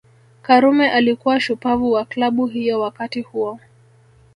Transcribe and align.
Karume 0.41 0.91
alikuwa 0.91 1.39
shupavu 1.39 1.91
wa 1.91 2.05
Klabu 2.05 2.47
hiyo 2.47 2.79
wakati 2.79 3.21
huo 3.21 3.59